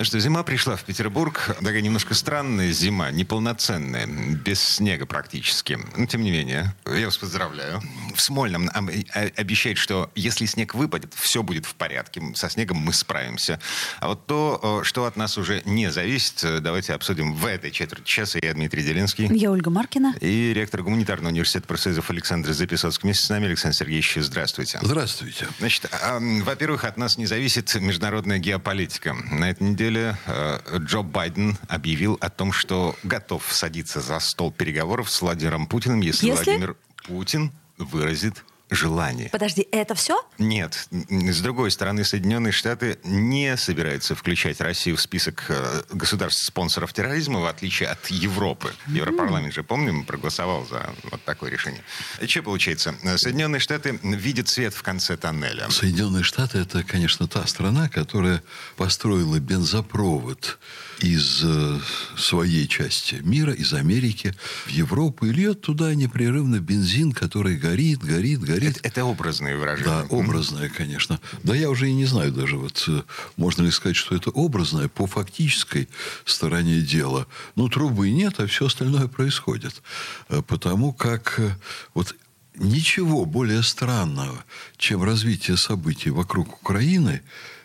Ну 0.00 0.04
что, 0.04 0.18
зима 0.18 0.42
пришла 0.44 0.76
в 0.76 0.84
Петербург. 0.84 1.54
Такая 1.58 1.82
немножко 1.82 2.14
странная 2.14 2.72
зима, 2.72 3.10
неполноценная, 3.10 4.06
без 4.06 4.62
снега 4.62 5.04
практически. 5.04 5.78
Но 5.94 6.06
тем 6.06 6.22
не 6.22 6.30
менее, 6.30 6.74
я 6.86 7.04
вас 7.04 7.18
поздравляю. 7.18 7.82
В 8.14 8.22
Смольном 8.22 8.70
об- 8.72 8.88
э, 8.88 9.30
обещает, 9.36 9.76
что 9.76 10.10
если 10.14 10.46
снег 10.46 10.74
выпадет, 10.74 11.12
все 11.12 11.42
будет 11.42 11.66
в 11.66 11.74
порядке. 11.74 12.22
Со 12.34 12.48
снегом 12.48 12.78
мы 12.78 12.94
справимся. 12.94 13.60
А 13.98 14.08
вот 14.08 14.24
то, 14.24 14.80
э, 14.80 14.86
что 14.86 15.04
от 15.04 15.16
нас 15.16 15.36
уже 15.36 15.60
не 15.66 15.90
зависит, 15.92 16.42
э, 16.44 16.60
давайте 16.60 16.94
обсудим 16.94 17.34
в 17.34 17.44
этой 17.44 17.70
четверти 17.70 18.06
часа. 18.06 18.38
Я 18.40 18.54
Дмитрий 18.54 18.82
Делинский. 18.82 19.26
Я 19.30 19.50
Ольга 19.50 19.68
Маркина. 19.68 20.14
И 20.22 20.54
ректор 20.54 20.82
гуманитарного 20.82 21.30
университета 21.30 21.66
профсоюзов 21.66 22.08
Александр 22.08 22.54
Записоцкий. 22.54 23.02
Вместе 23.06 23.26
с 23.26 23.28
нами, 23.28 23.48
Александр 23.48 23.76
Сергеевич, 23.76 24.14
здравствуйте. 24.16 24.78
Здравствуйте. 24.80 25.46
Значит, 25.58 25.90
во-первых, 26.00 26.84
от 26.84 26.96
нас 26.96 27.18
не 27.18 27.26
зависит 27.26 27.74
международная 27.74 28.38
геополитика. 28.38 29.12
На 29.30 29.50
этой 29.50 29.64
неделе 29.64 29.89
э, 29.98 30.78
Джо 30.78 31.02
Байден 31.02 31.56
объявил 31.68 32.18
о 32.20 32.30
том, 32.30 32.52
что 32.52 32.96
готов 33.02 33.44
садиться 33.52 34.00
за 34.00 34.18
стол 34.20 34.52
переговоров 34.52 35.10
с 35.10 35.20
Владимиром 35.20 35.66
Путиным, 35.66 36.00
если, 36.00 36.26
Если? 36.26 36.44
Владимир 36.44 36.76
Путин 37.06 37.52
выразит 37.78 38.44
желание. 38.70 39.28
Подожди, 39.30 39.66
это 39.72 39.94
все? 39.94 40.20
Нет. 40.38 40.88
С 40.90 41.40
другой 41.40 41.70
стороны, 41.70 42.04
Соединенные 42.04 42.52
Штаты 42.52 42.98
не 43.04 43.56
собираются 43.56 44.14
включать 44.14 44.60
Россию 44.60 44.96
в 44.96 45.00
список 45.00 45.46
э, 45.48 45.82
государств-спонсоров 45.92 46.92
терроризма, 46.92 47.40
в 47.40 47.46
отличие 47.46 47.88
от 47.88 48.06
Европы. 48.08 48.72
Европарламент 48.86 49.54
же, 49.54 49.62
помним, 49.62 50.04
проголосовал 50.04 50.66
за 50.66 50.94
вот 51.10 51.22
такое 51.24 51.50
решение. 51.50 51.82
И 52.20 52.26
что 52.26 52.42
получается? 52.42 52.94
Соединенные 53.16 53.60
Штаты 53.60 53.98
видят 54.02 54.48
свет 54.48 54.74
в 54.74 54.82
конце 54.82 55.16
тоннеля. 55.16 55.68
Соединенные 55.70 56.22
Штаты– 56.22 56.58
это, 56.60 56.82
конечно, 56.84 57.26
та 57.26 57.46
страна, 57.46 57.88
которая 57.88 58.42
построила 58.76 59.38
бензопровод 59.38 60.58
из 61.00 61.42
э, 61.44 61.78
своей 62.16 62.68
части 62.68 63.16
мира, 63.22 63.52
из 63.52 63.72
Америки 63.72 64.34
в 64.66 64.70
Европу, 64.70 65.26
и 65.26 65.32
льет 65.32 65.62
туда 65.62 65.94
непрерывно 65.94 66.60
бензин, 66.60 67.12
который 67.12 67.56
горит, 67.56 68.00
горит, 68.00 68.40
горит. 68.40 68.59
Это, 68.68 68.80
это 68.82 69.04
образные 69.04 69.56
выражения. 69.56 69.88
Да, 69.88 70.06
образное, 70.10 70.68
конечно. 70.68 71.20
Да 71.42 71.54
я 71.54 71.70
уже 71.70 71.88
и 71.88 71.94
не 71.94 72.06
знаю 72.06 72.32
даже, 72.32 72.56
вот 72.56 72.84
э, 72.88 73.02
можно 73.36 73.62
ли 73.62 73.70
сказать, 73.70 73.96
что 73.96 74.14
это 74.14 74.30
образное 74.30 74.88
по 74.88 75.06
фактической 75.06 75.88
стороне 76.24 76.80
дела. 76.80 77.26
Ну, 77.56 77.68
трубы 77.68 78.10
нет, 78.10 78.40
а 78.40 78.46
все 78.46 78.66
остальное 78.66 79.08
происходит. 79.08 79.82
Э, 80.28 80.42
Потому 80.42 80.92
как 80.92 81.38
э, 81.38 81.50
вот 81.94 82.14
ничего 82.54 83.24
более 83.24 83.62
странного, 83.62 84.44
чем 84.76 85.02
развитие 85.02 85.56
событий 85.56 86.10
вокруг 86.10 86.60
Украины, 86.62 87.22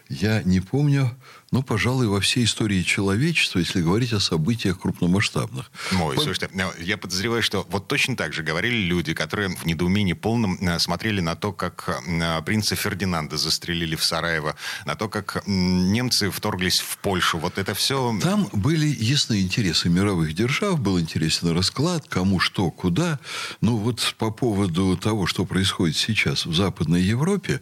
я 0.09 0.43
не 0.43 0.59
помню, 0.59 1.15
ну, 1.55 1.63
пожалуй, 1.63 2.07
во 2.07 2.19
всей 2.19 2.43
истории 2.43 2.81
человечества, 2.81 3.59
если 3.59 3.81
говорить 3.81 4.11
о 4.11 4.19
событиях 4.19 4.77
крупномасштабных. 4.77 5.71
Мой, 5.93 6.17
По- 6.17 6.21
слушайте, 6.21 6.49
э, 6.53 6.83
я 6.83 6.97
подозреваю, 6.97 7.41
что 7.41 7.65
вот 7.69 7.87
точно 7.87 8.17
так 8.17 8.33
же 8.33 8.43
говорили 8.43 8.75
люди, 8.75 9.13
которые 9.13 9.55
в 9.55 9.65
недоумении 9.65 10.11
полном 10.11 10.57
э, 10.59 10.79
смотрели 10.79 11.21
на 11.21 11.37
то, 11.37 11.53
как 11.53 12.01
э, 12.07 12.41
принца 12.41 12.75
Фердинанда 12.75 13.37
застрелили 13.37 13.95
в 13.95 14.03
Сараево, 14.03 14.57
на 14.85 14.95
то, 14.95 15.07
как 15.07 15.43
немцы 15.47 16.29
вторглись 16.29 16.81
в 16.81 16.97
Польшу. 16.97 17.37
Вот 17.37 17.57
это 17.57 17.73
все... 17.73 18.13
Там 18.21 18.49
были 18.51 18.87
ясны 18.87 19.39
интересы 19.39 19.87
мировых 19.87 20.33
держав, 20.33 20.81
был 20.81 20.99
интересен 20.99 21.55
расклад, 21.55 22.05
кому 22.09 22.41
что, 22.41 22.69
куда. 22.69 23.17
Ну 23.61 23.77
вот 23.77 24.13
по 24.17 24.29
поводу 24.29 24.97
того, 24.97 25.25
что 25.25 25.45
происходит 25.45 25.95
сейчас 25.95 26.45
в 26.45 26.53
Западной 26.53 27.01
Европе, 27.01 27.61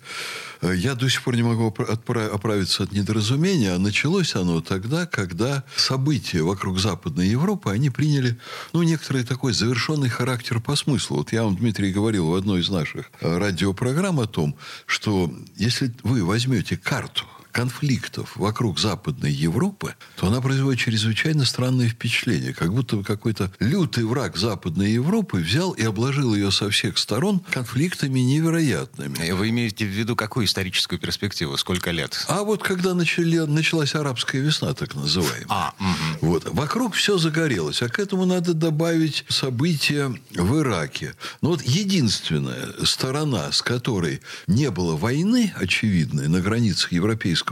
э, 0.61 0.73
я 0.75 0.95
до 0.95 1.07
сих 1.09 1.21
пор 1.21 1.35
не 1.35 1.43
могу 1.43 1.67
оправиться 1.67 2.81
от 2.81 2.91
недоразумения. 2.91 3.82
Началось 3.83 4.33
оно 4.35 4.61
тогда, 4.61 5.05
когда 5.05 5.65
события 5.75 6.41
вокруг 6.41 6.79
Западной 6.79 7.27
Европы, 7.27 7.69
они 7.69 7.89
приняли, 7.89 8.39
ну, 8.71 8.81
некоторый 8.81 9.25
такой 9.25 9.51
завершенный 9.51 10.07
характер 10.07 10.61
по 10.61 10.77
смыслу. 10.77 11.17
Вот 11.17 11.33
я 11.33 11.43
вам, 11.43 11.57
Дмитрий, 11.57 11.91
говорил 11.91 12.27
в 12.27 12.35
одной 12.35 12.61
из 12.61 12.69
наших 12.69 13.11
э, 13.19 13.37
радиопрограмм 13.37 14.21
о 14.21 14.25
том, 14.25 14.55
что 14.85 15.29
если 15.57 15.93
вы 16.03 16.23
возьмете 16.23 16.77
карту 16.77 17.25
конфликтов 17.53 18.35
вокруг 18.35 18.79
Западной 18.79 19.31
Европы, 19.31 19.95
то 20.17 20.27
она 20.27 20.41
производит 20.41 20.81
чрезвычайно 20.81 21.45
странное 21.45 21.87
впечатление. 21.87 22.53
Как 22.53 22.73
будто 22.73 22.97
бы 22.97 23.03
какой-то 23.03 23.51
лютый 23.59 24.03
враг 24.03 24.35
Западной 24.35 24.91
Европы 24.91 25.37
взял 25.37 25.71
и 25.71 25.83
обложил 25.83 26.33
ее 26.35 26.51
со 26.51 26.69
всех 26.69 26.97
сторон 26.97 27.39
конфликтами 27.51 28.19
невероятными. 28.19 29.17
Э, 29.19 29.33
Вы 29.35 29.49
имеете 29.49 29.85
в 29.85 29.89
виду 29.89 30.15
какую 30.15 30.47
историческую 30.47 30.99
перспективу? 30.99 31.55
Сколько 31.57 31.91
лет? 31.91 32.25
А 32.27 32.43
вот 32.43 32.63
когда 32.63 32.93
начали, 32.95 33.37
началась 33.37 33.93
арабская 33.95 34.39
весна, 34.41 34.73
так 34.73 34.95
называемая, 34.95 35.45
А, 35.49 35.73
мгм. 35.79 36.17
вот, 36.21 36.49
вокруг 36.49 36.95
все 36.95 37.17
загорелось, 37.19 37.81
а 37.83 37.87
к 37.87 37.99
этому 37.99 38.25
надо 38.25 38.53
добавить 38.55 39.25
события 39.29 40.13
в 40.31 40.59
Ираке. 40.59 41.13
Но 41.41 41.49
вот 41.49 41.61
единственная 41.61 42.69
сторона, 42.83 43.51
с 43.51 43.61
которой 43.61 44.21
не 44.47 44.71
было 44.71 44.95
войны, 44.97 45.53
очевидной, 45.55 46.27
на 46.27 46.41
границах 46.41 46.91
Европейского 46.91 47.42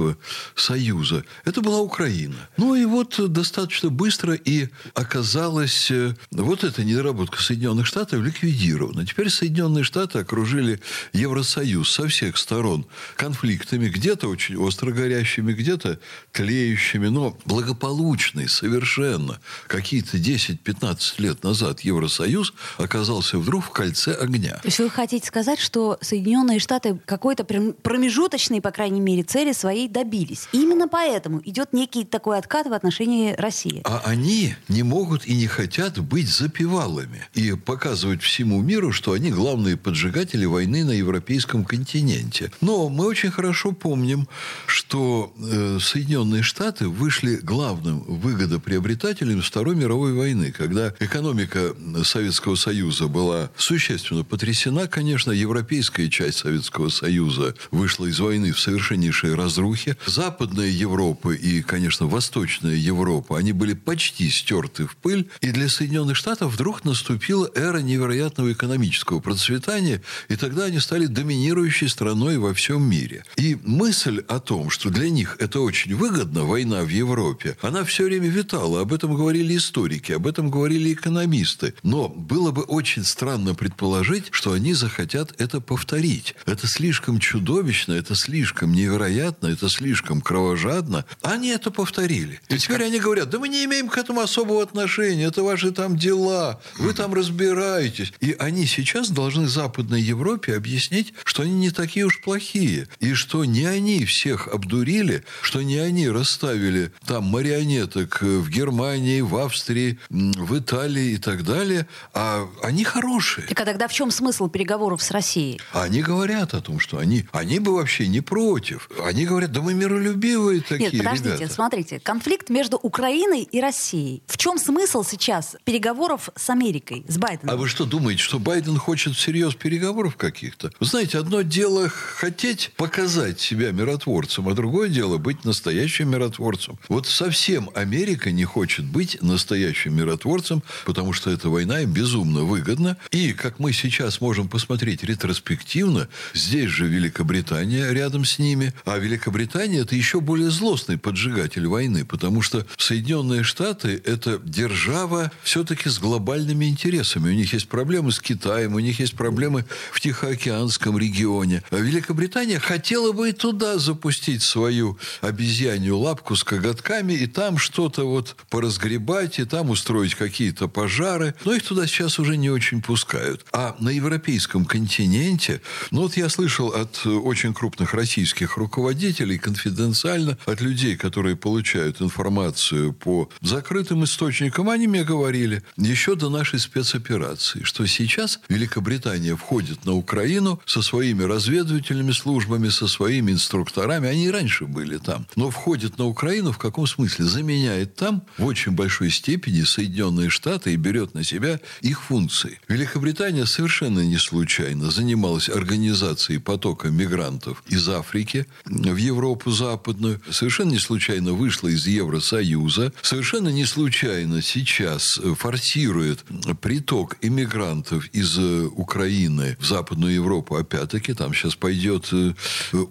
Союза, 0.55 1.23
это 1.45 1.61
была 1.61 1.79
Украина. 1.79 2.35
Ну 2.57 2.75
и 2.75 2.85
вот 2.85 3.19
достаточно 3.31 3.89
быстро 3.89 4.33
и 4.33 4.69
оказалось, 4.93 5.91
э, 5.91 6.15
вот 6.31 6.63
эта 6.63 6.83
недоработка 6.83 7.41
Соединенных 7.41 7.85
Штатов 7.85 8.21
ликвидирована. 8.21 9.05
Теперь 9.05 9.29
Соединенные 9.29 9.83
Штаты 9.83 10.19
окружили 10.19 10.79
Евросоюз 11.13 11.91
со 11.91 12.07
всех 12.07 12.37
сторон 12.37 12.85
конфликтами, 13.15 13.89
где-то 13.89 14.27
очень 14.27 14.57
остро 14.57 14.91
горящими, 14.91 15.53
где-то 15.53 15.99
тлеющими, 16.31 17.07
но 17.07 17.37
благополучный 17.45 18.47
совершенно. 18.47 19.39
Какие-то 19.67 20.17
10-15 20.17 20.97
лет 21.17 21.43
назад 21.43 21.81
Евросоюз 21.81 22.53
оказался 22.77 23.37
вдруг 23.37 23.65
в 23.65 23.69
кольце 23.69 24.13
огня. 24.13 24.53
То 24.61 24.67
есть 24.67 24.79
вы 24.79 24.89
хотите 24.89 25.25
сказать, 25.27 25.59
что 25.59 25.97
Соединенные 26.01 26.59
Штаты 26.59 26.99
какой-то 27.05 27.43
прям 27.43 27.73
промежуточной, 27.73 28.61
по 28.61 28.71
крайней 28.71 29.01
мере, 29.01 29.23
цели 29.23 29.51
своей 29.81 29.87
добились. 29.87 30.47
И 30.51 30.61
именно 30.61 30.87
поэтому 30.87 31.41
идет 31.45 31.73
некий 31.73 32.03
такой 32.03 32.37
откат 32.37 32.67
в 32.67 32.73
отношении 32.73 33.33
России. 33.33 33.81
А 33.83 34.01
они 34.05 34.55
не 34.67 34.83
могут 34.83 35.25
и 35.25 35.35
не 35.35 35.47
хотят 35.47 35.99
быть 35.99 36.29
запевалами 36.29 37.27
и 37.33 37.53
показывать 37.53 38.21
всему 38.21 38.61
миру, 38.61 38.91
что 38.91 39.13
они 39.13 39.31
главные 39.31 39.77
поджигатели 39.77 40.45
войны 40.45 40.83
на 40.83 40.91
европейском 40.91 41.65
континенте. 41.65 42.51
Но 42.61 42.89
мы 42.89 43.05
очень 43.07 43.31
хорошо 43.31 43.71
помним, 43.71 44.27
что 44.67 45.33
э, 45.37 45.79
Соединенные 45.81 46.43
Штаты 46.43 46.87
вышли 46.87 47.35
главным 47.35 47.99
выгодоприобретателем 48.01 49.41
Второй 49.41 49.75
мировой 49.75 50.13
войны, 50.13 50.51
когда 50.51 50.93
экономика 50.99 51.73
Советского 52.03 52.55
Союза 52.55 53.07
была 53.07 53.49
существенно 53.55 54.23
потрясена, 54.23 54.87
конечно, 54.87 55.31
европейская 55.31 56.09
часть 56.09 56.39
Советского 56.39 56.89
Союза 56.89 57.55
вышла 57.71 58.05
из 58.05 58.19
войны 58.19 58.51
в 58.51 58.59
совершеннейшей 58.59 59.35
разрухе. 59.71 59.97
Западная 60.05 60.67
Европа 60.67 61.31
и, 61.31 61.61
конечно, 61.61 62.07
Восточная 62.07 62.75
Европа, 62.75 63.37
они 63.37 63.53
были 63.53 63.73
почти 63.73 64.29
стерты 64.29 64.85
в 64.85 64.95
пыль. 64.95 65.29
И 65.41 65.51
для 65.51 65.69
Соединенных 65.69 66.17
Штатов 66.17 66.53
вдруг 66.53 66.85
наступила 66.85 67.49
эра 67.55 67.79
невероятного 67.79 68.51
экономического 68.51 69.19
процветания, 69.19 70.01
и 70.29 70.35
тогда 70.35 70.65
они 70.65 70.79
стали 70.79 71.05
доминирующей 71.05 71.89
страной 71.89 72.37
во 72.37 72.53
всем 72.53 72.83
мире. 72.83 73.23
И 73.37 73.57
мысль 73.63 74.23
о 74.27 74.39
том, 74.39 74.69
что 74.69 74.89
для 74.89 75.09
них 75.09 75.37
это 75.39 75.59
очень 75.59 75.95
выгодно, 75.95 76.43
война 76.43 76.83
в 76.83 76.89
Европе, 76.89 77.57
она 77.61 77.83
все 77.83 78.05
время 78.05 78.29
витала. 78.29 78.81
Об 78.81 78.93
этом 78.93 79.15
говорили 79.15 79.55
историки, 79.55 80.11
об 80.13 80.27
этом 80.27 80.49
говорили 80.49 80.93
экономисты. 80.93 81.73
Но 81.83 82.09
было 82.09 82.51
бы 82.51 82.63
очень 82.63 83.03
странно 83.03 83.55
предположить, 83.55 84.25
что 84.31 84.53
они 84.53 84.73
захотят 84.73 85.33
это 85.39 85.61
повторить. 85.61 86.35
Это 86.45 86.67
слишком 86.67 87.19
чудовищно, 87.19 87.93
это 87.93 88.15
слишком 88.15 88.73
невероятно, 88.73 89.47
это 89.47 89.60
слишком 89.69 90.21
кровожадно. 90.21 91.05
Они 91.21 91.49
это 91.49 91.71
повторили. 91.71 92.39
И 92.49 92.57
теперь 92.57 92.83
они 92.83 92.99
говорят, 92.99 93.29
да 93.29 93.39
мы 93.39 93.49
не 93.49 93.65
имеем 93.65 93.89
к 93.89 93.97
этому 93.97 94.21
особого 94.21 94.61
отношения, 94.61 95.25
это 95.25 95.43
ваши 95.43 95.71
там 95.71 95.97
дела, 95.97 96.61
вы 96.77 96.93
там 96.93 97.13
разбираетесь. 97.13 98.13
И 98.19 98.35
они 98.39 98.65
сейчас 98.65 99.09
должны 99.09 99.47
Западной 99.47 100.01
Европе 100.01 100.55
объяснить, 100.55 101.13
что 101.23 101.43
они 101.43 101.53
не 101.53 101.71
такие 101.71 102.05
уж 102.05 102.21
плохие, 102.21 102.87
и 102.99 103.13
что 103.13 103.45
не 103.45 103.65
они 103.65 104.05
всех 104.05 104.47
обдурили, 104.47 105.23
что 105.41 105.61
не 105.61 105.77
они 105.77 106.09
расставили 106.09 106.91
там 107.05 107.25
марионеток 107.25 108.21
в 108.21 108.49
Германии, 108.49 109.21
в 109.21 109.35
Австрии, 109.35 109.99
в 110.09 110.57
Италии 110.57 111.13
и 111.13 111.17
так 111.17 111.43
далее, 111.43 111.87
а 112.13 112.47
они 112.63 112.83
хорошие. 112.83 113.47
Так 113.47 113.59
а 113.61 113.65
тогда 113.65 113.87
в 113.87 113.93
чем 113.93 114.11
смысл 114.11 114.49
переговоров 114.49 115.01
с 115.01 115.11
Россией? 115.11 115.59
Они 115.73 116.01
говорят 116.01 116.53
о 116.53 116.61
том, 116.61 116.79
что 116.79 116.97
они, 116.97 117.25
они 117.31 117.59
бы 117.59 117.75
вообще 117.75 118.07
не 118.07 118.21
против. 118.21 118.89
Они 119.03 119.25
говорят, 119.25 119.50
да 119.51 119.61
мы 119.61 119.73
миролюбивые 119.73 120.61
такие 120.61 120.91
Нет, 120.91 120.97
подождите, 120.99 121.35
ребята. 121.35 121.53
смотрите. 121.53 121.99
Конфликт 121.99 122.49
между 122.49 122.77
Украиной 122.77 123.41
и 123.43 123.59
Россией. 123.59 124.23
В 124.27 124.37
чем 124.37 124.57
смысл 124.57 125.03
сейчас 125.03 125.57
переговоров 125.65 126.29
с 126.35 126.49
Америкой, 126.49 127.03
с 127.07 127.17
Байденом? 127.17 127.53
А 127.53 127.57
вы 127.57 127.67
что 127.67 127.85
думаете, 127.85 128.21
что 128.21 128.39
Байден 128.39 128.77
хочет 128.77 129.15
всерьез 129.15 129.55
переговоров 129.55 130.15
каких-то? 130.15 130.71
Вы 130.79 130.85
знаете, 130.85 131.17
одно 131.17 131.41
дело 131.41 131.89
хотеть 131.89 132.71
показать 132.77 133.39
себя 133.39 133.71
миротворцем, 133.71 134.47
а 134.47 134.53
другое 134.53 134.87
дело 134.89 135.17
быть 135.17 135.43
настоящим 135.43 136.11
миротворцем. 136.11 136.79
Вот 136.87 137.07
совсем 137.07 137.69
Америка 137.75 138.31
не 138.31 138.45
хочет 138.45 138.85
быть 138.85 139.21
настоящим 139.21 139.95
миротворцем, 139.95 140.63
потому 140.85 141.11
что 141.11 141.29
эта 141.29 141.49
война 141.49 141.81
им 141.81 141.91
безумно 141.91 142.43
выгодна. 142.43 142.97
И, 143.11 143.33
как 143.33 143.59
мы 143.59 143.73
сейчас 143.73 144.21
можем 144.21 144.47
посмотреть 144.47 145.03
ретроспективно, 145.03 146.07
здесь 146.33 146.69
же 146.69 146.87
Великобритания 146.87 147.91
рядом 147.91 148.23
с 148.23 148.39
ними. 148.39 148.73
А 148.85 148.97
Великобритания– 148.97 149.40
это 149.81 149.95
еще 149.95 150.21
более 150.21 150.49
злостный 150.49 150.97
поджигатель 150.97 151.67
войны, 151.67 152.05
потому 152.05 152.41
что 152.41 152.65
Соединенные 152.77 153.43
Штаты– 153.43 154.01
это 154.05 154.39
держава 154.43 155.31
все-таки 155.43 155.89
с 155.89 155.99
глобальными 155.99 156.65
интересами. 156.65 157.29
У 157.29 157.33
них 157.33 157.53
есть 157.53 157.67
проблемы 157.67 158.11
с 158.11 158.19
Китаем, 158.19 158.75
у 158.75 158.79
них 158.79 158.99
есть 158.99 159.15
проблемы 159.15 159.65
в 159.91 159.99
Тихоокеанском 159.99 160.97
регионе. 160.97 161.63
А 161.71 161.77
Великобритания 161.77 162.59
хотела 162.59 163.11
бы 163.11 163.29
и 163.29 163.31
туда 163.31 163.77
запустить 163.77 164.43
свою 164.43 164.97
обезьянью 165.21 165.97
лапку 165.97 166.35
с 166.35 166.43
коготками, 166.43 167.13
и 167.13 167.27
там 167.27 167.57
что-то 167.57 168.07
вот 168.07 168.35
поразгребать, 168.49 169.39
и 169.39 169.45
там 169.45 169.69
устроить 169.69 170.15
какие-то 170.15 170.67
пожары. 170.67 171.35
Но 171.45 171.53
их 171.53 171.63
туда 171.63 171.87
сейчас 171.87 172.19
уже 172.19 172.37
не 172.37 172.49
очень 172.49 172.81
пускают. 172.81 173.45
А 173.51 173.75
на 173.79 173.89
европейском 173.89 174.65
континенте, 174.65 175.61
ну 175.91 176.01
вот 176.01 176.17
я 176.17 176.29
слышал 176.29 176.69
от 176.69 177.05
очень 177.05 177.53
крупных 177.53 177.93
российских 177.93 178.57
руководителей, 178.57 179.20
конфиденциально, 179.37 180.37
от 180.45 180.61
людей, 180.61 180.95
которые 180.95 181.35
получают 181.35 182.01
информацию 182.01 182.93
по 182.93 183.29
закрытым 183.41 184.03
источникам, 184.03 184.69
они 184.69 184.87
мне 184.87 185.03
говорили, 185.03 185.63
еще 185.77 186.15
до 186.15 186.29
нашей 186.29 186.59
спецоперации, 186.59 187.63
что 187.63 187.85
сейчас 187.85 188.39
Великобритания 188.49 189.35
входит 189.35 189.85
на 189.85 189.93
Украину 189.93 190.59
со 190.65 190.81
своими 190.81 191.23
разведывательными 191.23 192.11
службами, 192.11 192.69
со 192.69 192.87
своими 192.87 193.31
инструкторами. 193.31 194.09
Они 194.09 194.25
и 194.25 194.31
раньше 194.31 194.65
были 194.65 194.97
там. 194.97 195.27
Но 195.35 195.49
входит 195.49 195.97
на 195.97 196.05
Украину 196.05 196.51
в 196.51 196.57
каком 196.57 196.87
смысле? 196.87 197.25
Заменяет 197.25 197.95
там 197.95 198.23
в 198.37 198.45
очень 198.45 198.71
большой 198.71 199.11
степени 199.11 199.61
Соединенные 199.63 200.29
Штаты 200.29 200.73
и 200.73 200.77
берет 200.77 201.13
на 201.13 201.23
себя 201.23 201.59
их 201.81 202.01
функции. 202.01 202.59
Великобритания 202.67 203.45
совершенно 203.45 203.99
не 203.99 204.17
случайно 204.17 204.91
занималась 204.91 205.49
организацией 205.49 206.39
потока 206.39 206.89
мигрантов 206.89 207.63
из 207.67 207.87
Африки 207.89 208.45
в 208.65 208.95
Европу 208.95 209.10
западную. 209.45 210.21
Совершенно 210.29 210.71
не 210.71 210.79
случайно 210.79 211.33
вышла 211.33 211.67
из 211.67 211.87
Евросоюза. 211.87 212.93
Совершенно 213.01 213.49
не 213.49 213.65
случайно 213.65 214.41
сейчас 214.41 215.19
форсирует 215.37 216.23
приток 216.61 217.17
иммигрантов 217.21 218.07
из 218.13 218.37
Украины 218.37 219.57
в 219.59 219.65
Западную 219.65 220.13
Европу. 220.13 220.55
Опять-таки, 220.55 221.13
там 221.13 221.33
сейчас 221.33 221.55
пойдет 221.55 222.09
э, 222.11 222.33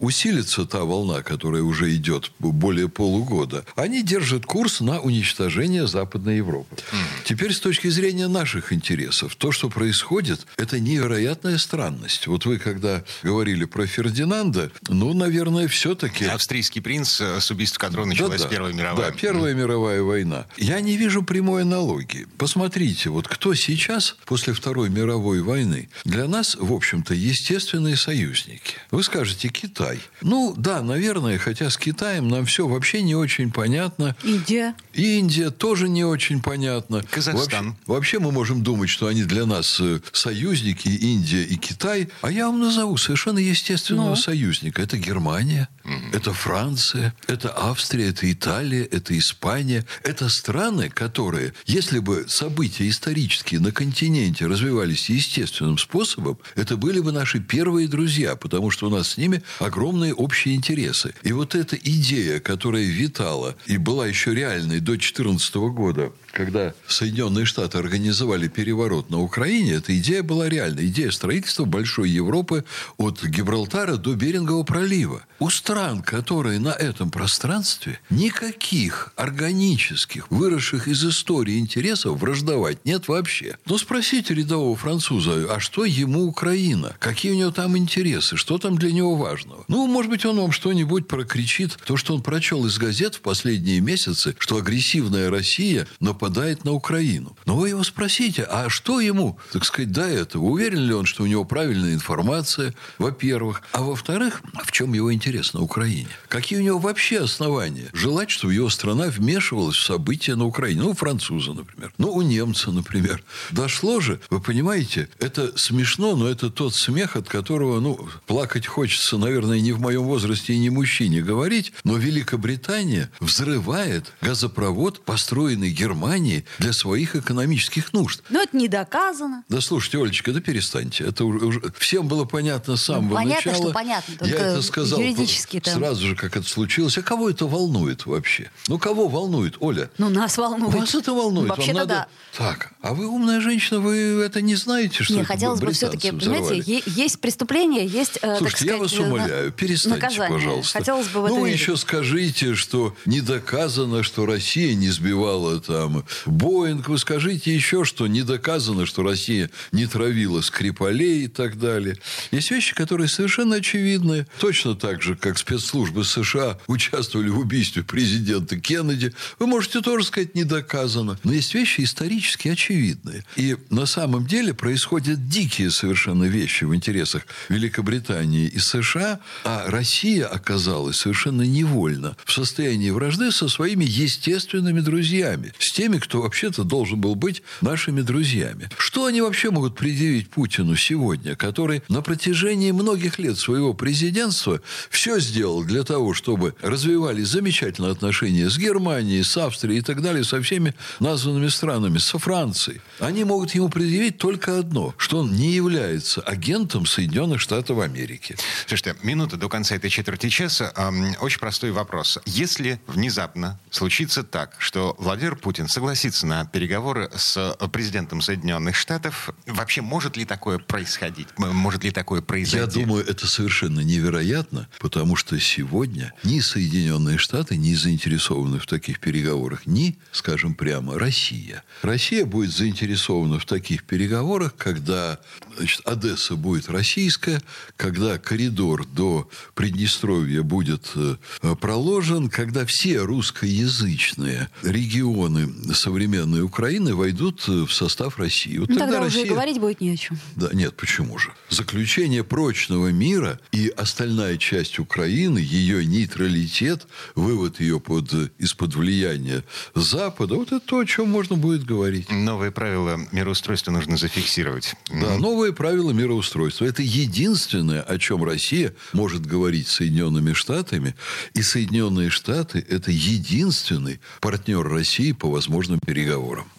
усилится 0.01 0.65
та 0.67 0.85
волна, 0.85 1.23
которая 1.23 1.63
уже 1.63 1.95
идет 1.95 2.31
более 2.39 2.89
полугода. 2.89 3.65
Они 3.77 4.03
держат 4.03 4.47
курс 4.47 4.81
на 4.81 5.01
уничтожение 5.01 5.87
Западной 5.87 6.37
Европы. 6.37 6.77
Теперь 7.25 7.53
с 7.53 7.61
точки 7.61 7.89
зрения 7.89 8.29
наших 8.29 8.73
интересов, 8.73 9.37
то, 9.37 9.53
что 9.53 9.69
происходит, 9.69 10.47
это 10.57 10.81
невероятная 10.81 11.59
странность. 11.59 12.27
Вот 12.27 12.47
вы, 12.47 12.59
когда 12.59 13.05
говорили 13.23 13.65
про 13.65 13.87
Фердинанда, 13.87 14.71
ну, 14.89 15.15
наверное, 15.15 15.69
все-таки... 15.69 16.10
Австрийский 16.31 16.81
принц, 16.81 17.21
э, 17.21 17.41
с 17.41 17.51
убийства 17.51 17.79
которого 17.79 18.07
началась 18.07 18.41
Да-да. 18.43 18.51
Первая 18.51 18.73
мировая. 18.73 19.11
Да, 19.11 19.17
Первая 19.17 19.55
мировая 19.55 20.03
война. 20.03 20.47
Я 20.57 20.81
не 20.81 20.97
вижу 20.97 21.23
прямой 21.23 21.63
аналогии. 21.63 22.27
Посмотрите, 22.39 23.11
вот 23.11 23.29
кто 23.29 23.55
сейчас, 23.55 24.17
после 24.27 24.53
Второй 24.53 24.91
мировой 24.91 25.43
войны, 25.43 25.89
для 26.05 26.27
нас, 26.27 26.57
в 26.59 26.73
общем-то, 26.73 27.15
естественные 27.15 27.97
союзники. 27.97 28.75
Вы 28.91 29.03
скажете, 29.03 29.49
Китай. 29.49 30.01
Ну, 30.23 30.55
да, 30.57 30.83
наверное, 30.83 31.39
хотя 31.39 31.71
с 31.71 31.77
Китаем 31.77 32.29
нам 32.29 32.47
все 32.47 32.67
вообще 32.67 33.03
не 33.03 33.15
очень 33.15 33.51
понятно. 33.53 34.17
Индия. 34.23 34.75
Индия 34.95 35.51
тоже 35.51 35.89
не 35.89 36.05
очень 36.05 36.43
понятно. 36.43 37.03
Казахстан. 37.11 37.69
Вообще, 37.87 37.87
вообще 37.87 38.19
мы 38.19 38.33
можем 38.33 38.63
думать, 38.63 38.91
что 38.91 39.07
они 39.07 39.25
для 39.25 39.47
нас 39.47 39.79
э, 39.81 40.01
союзники, 40.13 40.89
Индия 40.89 41.43
и 41.45 41.57
Китай. 41.57 42.09
А 42.23 42.31
я 42.31 42.47
вам 42.49 42.61
назову 42.61 42.97
совершенно 42.97 43.39
естественного 43.39 44.11
Ну? 44.11 44.17
союзника. 44.17 44.83
Это 44.83 44.97
Германия, 44.99 45.69
это 46.13 46.33
Франция, 46.33 47.15
это 47.27 47.53
Австрия, 47.57 48.09
это 48.09 48.31
Италия, 48.31 48.85
это 48.85 49.19
Испания. 49.19 49.85
Это 50.03 50.29
страны, 50.29 50.91
которые, 50.91 51.53
если 51.67 51.99
бы 51.99 52.27
события 52.29 52.89
исторические 52.89 53.61
на 53.61 53.73
континенте 53.73 54.47
развивались 54.47 55.11
естественным 55.11 55.79
способом, 55.79 56.39
это 56.57 56.77
были 56.77 57.01
бы 57.01 57.13
наши 57.13 57.41
первые 57.41 57.89
друзья, 57.89 58.37
потому 58.37 58.71
что 58.71 58.87
у 58.87 58.91
нас 58.91 59.11
с 59.11 59.17
ними 59.17 59.43
огромные 59.59 60.15
общие 60.15 60.55
интересы. 60.55 61.15
И 61.23 61.33
вот 61.33 61.55
эта 61.55 61.77
идея, 61.77 62.41
которая 62.41 62.85
витала 62.85 63.57
и 63.67 63.77
была 63.77 64.07
еще 64.07 64.35
реальной 64.35 64.81
до 64.81 64.93
2014 64.93 65.55
года, 65.55 66.13
когда 66.33 66.75
Соединенные 66.87 67.45
Штаты 67.45 67.79
организовали 67.79 68.49
переворот 68.49 69.11
на 69.11 69.21
Украине, 69.21 69.73
эта 69.75 69.97
идея 69.99 70.23
была 70.23 70.49
реальной. 70.49 70.87
Идея 70.87 71.11
строительства 71.11 71.65
большой 71.65 72.11
Европы 72.11 72.65
от 72.99 73.23
Гибралтара 73.25 73.97
до 73.97 74.15
Берингового 74.15 74.63
пролива. 74.63 75.25
У 75.39 75.51
стран, 75.51 75.90
которые 75.99 76.61
на 76.61 76.71
этом 76.71 77.11
пространстве, 77.11 77.99
никаких 78.09 79.13
органических, 79.17 80.31
выросших 80.31 80.89
из 80.89 81.05
истории 81.05 81.59
интересов 81.59 82.19
враждовать 82.19 82.85
нет 82.85 83.09
вообще. 83.09 83.59
Но 83.67 83.77
спросите 83.79 84.35
рядового 84.35 84.77
француза, 84.77 85.47
а 85.53 85.61
что 85.61 85.85
ему 85.85 86.27
Украина? 86.27 86.95
Какие 86.99 87.33
у 87.33 87.37
него 87.37 87.51
там 87.51 87.77
интересы? 87.77 88.37
Что 88.37 88.59
там 88.59 88.79
для 88.79 88.93
него 88.93 89.17
важного? 89.17 89.65
Ну, 89.69 89.87
может 89.87 90.11
быть, 90.11 90.25
он 90.25 90.39
вам 90.39 90.53
что-нибудь 90.53 91.09
прокричит. 91.09 91.77
То, 91.85 91.97
что 91.97 92.15
он 92.15 92.23
прочел 92.23 92.65
из 92.67 92.79
газет 92.79 93.17
в 93.17 93.21
последние 93.21 93.81
месяцы, 93.81 94.37
что 94.39 94.57
агрессивная 94.57 95.31
Россия 95.31 95.87
нападает 95.99 96.65
на 96.65 96.73
Украину. 96.73 97.37
Но 97.47 97.57
вы 97.57 97.71
его 97.71 97.83
спросите, 97.83 98.45
а 98.45 98.69
что 98.69 99.01
ему, 99.01 99.39
так 99.53 99.65
сказать, 99.65 99.91
до 99.91 100.03
этого? 100.03 100.45
Уверен 100.45 100.87
ли 100.87 100.95
он, 100.95 101.07
что 101.07 101.25
у 101.25 101.27
него 101.27 101.45
правильная 101.45 101.95
информация, 101.95 102.75
во-первых? 102.99 103.63
А 103.73 103.83
во-вторых, 103.83 104.43
в 104.65 104.73
чем 104.73 104.93
его 104.93 105.13
интерес 105.13 105.53
на 105.55 105.61
Украине? 105.81 106.09
Какие 106.29 106.59
у 106.59 106.63
него 106.63 106.79
вообще 106.79 107.21
основания 107.21 107.89
желать, 107.95 108.31
чтобы 108.31 108.53
его 108.55 108.69
страна 108.69 109.07
вмешивалась 109.07 109.77
в 109.77 109.83
события 109.85 110.35
на 110.35 110.45
Украине? 110.45 110.83
Ну, 110.83 110.91
у 110.91 110.95
француза, 110.95 111.55
например. 111.55 111.93
Ну, 111.97 112.13
у 112.13 112.21
немца, 112.23 112.71
например. 112.71 113.23
Дошло 113.51 114.01
же, 114.01 114.21
вы 114.29 114.41
понимаете, 114.41 115.09
это 115.19 115.57
смешно, 115.59 116.17
но 116.17 116.29
это 116.29 116.51
тот 116.51 116.75
смех, 116.75 117.17
от 117.17 117.29
которого, 117.29 117.81
ну, 117.81 118.09
плакать 118.27 118.67
хочется, 118.67 119.17
наверное, 119.17 119.59
не 119.61 119.73
в 119.73 119.81
моем 119.81 120.03
возрасте 120.03 120.53
и 120.53 120.59
не 120.59 120.69
мужчине 120.69 121.23
говорить, 121.23 121.73
но 121.83 121.97
Великобритания 121.97 123.11
взрывает 123.21 124.13
газопровод, 124.21 125.05
построенный 125.05 125.71
Германией 125.71 126.45
для 126.59 126.75
своих 126.75 127.17
экономических 127.17 127.95
нужд. 127.95 128.23
Но 128.29 128.43
это 128.43 128.55
не 128.57 128.69
доказано. 128.69 129.45
Да 129.49 129.61
слушайте, 129.63 129.99
Олечка, 129.99 130.33
да 130.33 130.41
перестаньте. 130.41 131.05
Это 131.05 131.25
уже, 131.25 131.39
уже- 131.47 131.73
всем 131.79 132.07
было 132.07 132.27
понятно 132.27 132.77
с 132.77 132.85
самого 132.85 133.09
Ну, 133.09 133.15
понятно, 133.15 133.51
начала. 133.53 133.67
что 133.67 133.75
понятно, 133.75 134.27
Я 134.27 134.35
это 134.35 134.63
сказал 134.63 135.01
юридически. 135.01 135.61
Сразу 135.75 136.07
же, 136.07 136.15
как 136.17 136.37
это 136.37 136.49
случилось. 136.49 136.99
А 136.99 137.03
кого 137.03 137.31
это 137.31 137.47
волнует 137.47 138.07
вообще? 138.07 138.51
Ну, 138.69 138.79
кого 138.79 139.09
волнует, 139.09 139.57
Оля? 139.61 139.91
Ну, 139.99 140.09
нас 140.09 140.37
волнует. 140.39 140.75
Вас 140.75 140.95
это 140.95 141.13
волнует? 141.13 141.49
Вообще-то 141.49 141.79
надо- 141.79 141.95
да. 141.95 142.09
Так, 142.37 142.73
а 142.81 142.95
вы 142.95 143.07
умная 143.07 143.41
женщина, 143.41 143.81
вы 143.81 144.23
это 144.25 144.41
не 144.41 144.55
знаете, 144.55 145.03
что 145.03 145.15
Не, 145.15 145.21
это 145.21 145.29
хотелось 145.29 145.61
бы 145.61 145.73
все-таки, 145.73 146.13
понимаете, 146.13 146.83
есть 146.87 147.21
преступление, 147.21 147.87
есть, 147.87 148.19
э, 148.19 148.21
так 148.21 148.39
Слушайте, 148.39 148.67
я 148.67 148.77
вас 148.77 148.91
сказать, 148.93 149.07
э, 149.07 149.09
умоляю, 149.15 149.53
перестаньте, 149.53 150.01
наказание. 150.01 150.39
пожалуйста. 150.39 150.79
Хотелось 150.79 151.09
бы 151.09 151.21
в 151.23 151.29
ну, 151.29 151.35
это 151.35 151.41
вы 151.41 151.49
еще 151.51 151.77
скажите, 151.77 152.55
что 152.55 152.95
не 153.05 153.21
доказано, 153.21 154.03
что 154.03 154.27
Россия 154.27 154.75
не 154.75 154.91
сбивала 154.91 155.61
там 155.61 156.05
Боинг. 156.27 156.89
Вы 156.89 156.99
скажите 156.99 157.55
еще, 157.55 157.85
что 157.85 158.07
не 158.07 158.23
доказано, 158.23 158.87
что 158.87 159.03
Россия 159.03 159.51
не 159.73 159.87
травила 159.87 160.41
Скрипалей 160.41 161.25
и 161.25 161.29
так 161.29 161.59
далее. 161.59 161.99
Есть 162.31 162.51
вещи, 162.51 162.75
которые 162.75 163.09
совершенно 163.09 163.57
очевидны. 163.57 164.27
Точно 164.39 164.75
так 164.75 165.03
же, 165.03 165.17
как 165.17 165.37
спецслужбы 165.61 166.05
США 166.05 166.59
участвовали 166.67 167.29
в 167.29 167.39
убийстве 167.39 167.83
президента 167.83 168.59
Кеннеди. 168.59 169.13
Вы 169.39 169.47
можете 169.47 169.81
тоже 169.81 170.05
сказать, 170.05 170.35
не 170.35 170.45
доказано. 170.45 171.19
Но 171.23 171.33
есть 171.33 171.55
вещи 171.55 171.83
исторически 171.83 172.49
очевидные. 172.49 173.25
И 173.37 173.57
на 173.69 173.87
самом 173.87 174.27
деле 174.27 174.55
происходят 174.55 175.29
дикие 175.29 175.71
совершенно 175.71 176.25
вещи 176.25 176.65
в 176.65 176.75
интересах 176.75 177.27
Великобритании 177.49 178.47
и 178.49 178.59
США, 178.59 179.21
а 179.45 179.71
Россия 179.71 180.27
оказалась 180.27 180.97
совершенно 180.97 181.43
невольно 181.43 182.17
в 182.25 182.33
состоянии 182.33 182.91
вражды 182.91 183.31
со 183.31 183.49
своими 183.49 183.85
естественными 183.85 184.81
друзьями, 184.81 185.53
с 185.59 185.73
теми, 185.73 185.99
кто 185.99 186.23
вообще-то 186.23 186.65
должен 186.65 187.01
был 187.01 187.15
быть 187.15 187.43
нашими 187.61 188.01
друзьями. 188.01 188.71
Что 188.79 189.07
они 189.07 189.21
вообще 189.21 189.51
могут 189.51 189.77
предъявить 189.77 190.31
Путину 190.31 190.77
сегодня, 190.77 191.37
который 191.37 191.83
на 191.89 192.01
протяжении 192.01 192.71
многих 192.71 193.19
лет 193.19 193.39
своего 193.39 193.75
президентства 193.75 194.61
все 194.89 195.21
сделал 195.21 195.40
для 195.65 195.83
того, 195.83 196.15
чтобы 196.15 196.55
развивались 196.61 197.29
замечательные 197.29 197.93
отношения 197.93 198.49
с 198.49 198.59
Германией, 198.59 199.23
с 199.23 199.37
Австрией 199.37 199.81
и 199.81 199.83
так 199.83 200.03
далее, 200.03 200.25
со 200.25 200.41
всеми 200.43 200.75
названными 201.01 201.49
странами, 201.49 201.99
со 201.99 202.19
Францией. 202.19 202.81
Они 202.99 203.25
могут 203.25 203.55
ему 203.55 203.69
предъявить 203.69 204.19
только 204.19 204.59
одно, 204.59 204.95
что 204.99 205.19
он 205.19 205.33
не 205.33 205.53
является 205.53 206.21
агентом 206.21 206.87
Соединенных 206.87 207.41
Штатов 207.41 207.79
Америки. 207.79 208.37
Слушайте, 208.67 208.97
минута 209.03 209.37
до 209.37 209.49
конца 209.49 209.77
этой 209.77 209.91
четверти 209.91 210.29
часа. 210.29 210.73
Эм, 210.77 211.15
очень 211.21 211.41
простой 211.41 211.71
вопрос. 211.71 212.19
Если 212.27 212.81
внезапно 212.87 213.59
случится 213.71 214.23
так, 214.23 214.57
что 214.59 214.95
Владимир 214.99 215.37
Путин 215.37 215.69
согласится 215.69 216.27
на 216.27 216.45
переговоры 216.45 217.11
с 217.15 217.57
президентом 217.73 218.21
Соединенных 218.21 218.77
Штатов, 218.77 219.31
вообще 219.47 219.81
может 219.81 220.17
ли 220.17 220.25
такое 220.25 220.59
происходить? 220.59 221.29
Может 221.37 221.85
ли 221.85 221.91
такое 221.91 222.21
произойти? 222.21 222.59
Я 222.59 222.67
думаю, 222.67 223.07
это 223.07 223.27
совершенно 223.27 223.81
невероятно, 223.81 224.69
потому 224.79 225.17
что 225.17 225.30
сегодня 225.39 226.13
ни 226.25 226.41
Соединенные 226.41 227.19
Штаты 227.19 227.57
не 227.57 227.75
заинтересованы 227.75 228.59
в 228.59 228.67
таких 228.67 229.01
переговорах, 229.01 229.67
ни, 229.67 229.97
скажем 230.13 230.55
прямо, 230.55 230.99
Россия. 230.99 231.63
Россия 231.83 232.25
будет 232.25 232.53
заинтересована 232.53 233.39
в 233.39 233.45
таких 233.45 233.85
переговорах, 233.85 234.55
когда 234.57 235.21
значит, 235.57 235.87
Одесса 235.87 236.37
будет 236.37 236.69
российская, 236.69 237.43
когда 237.77 238.19
коридор 238.19 238.87
до 238.87 239.29
Приднестровья 239.55 240.43
будет 240.43 240.91
э, 240.95 241.17
проложен, 241.61 242.29
когда 242.29 242.65
все 242.65 242.99
русскоязычные 242.99 244.49
регионы 244.63 245.75
современной 245.75 246.43
Украины 246.43 246.95
войдут 246.95 247.45
э, 247.49 247.67
в 247.67 247.73
состав 247.73 248.19
России. 248.19 248.59
Вот 248.59 248.69
ну, 248.69 248.77
тогда, 248.77 248.93
тогда 248.93 249.05
Россия... 249.05 249.25
уже 249.25 249.33
говорить 249.33 249.61
будет 249.61 249.81
не 249.81 249.91
о 249.91 249.97
чем. 249.97 250.19
Да, 250.37 250.51
нет, 250.53 250.77
почему 250.77 251.19
же? 251.19 251.33
Заключение 251.49 252.25
прочного 252.25 252.89
мира 252.89 253.39
и 253.53 253.69
остальная 253.69 254.37
часть 254.37 254.79
Украины, 255.21 255.39
ее 255.39 255.85
нейтралитет, 255.85 256.87
вывод 257.15 257.61
ее 257.61 257.79
под, 257.79 258.11
из-под 258.39 258.75
влияния 258.75 259.45
Запада, 259.75 260.37
вот 260.37 260.49
это 260.49 260.61
то, 260.61 260.79
о 260.79 260.87
чем 260.87 261.11
можно 261.11 261.37
будет 261.37 261.65
говорить. 261.65 262.11
Новые 262.11 262.51
правила 262.51 262.99
мироустройства 263.13 263.71
нужно 263.71 263.99
зафиксировать. 263.99 264.75
Да, 264.89 265.19
новые 265.19 265.53
правила 265.53 265.91
мироустройства. 265.91 266.65
Это 266.65 266.83
единственное, 266.83 267.83
о 267.83 267.99
чем 267.99 268.25
Россия 268.25 268.75
может 268.95 269.27
говорить 269.27 269.69
с 269.69 269.77
Соединенными 269.77 270.33
Штатами. 270.33 270.95
И 271.35 271.43
Соединенные 271.43 272.09
Штаты– 272.09 272.65
это 272.69 272.91
единственный 272.91 274.01
партнер 274.21 274.67
России 274.67 275.13
по 275.13 275.31
возможным 275.31 275.81
переговорам. 275.81 276.51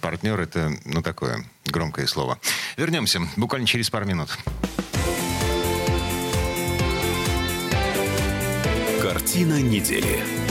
Партнер– 0.00 0.40
это, 0.40 0.72
ну, 0.86 1.02
такое 1.02 1.44
громкое 1.66 2.06
слово. 2.06 2.38
Вернемся 2.78 3.20
буквально 3.36 3.66
через 3.66 3.90
пару 3.90 4.06
минут. 4.06 4.30
Картина 9.26 9.60
недели. 9.60 10.45